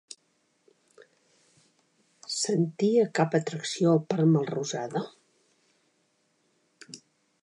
[2.37, 5.03] Sentia cap atracció per Melrosada?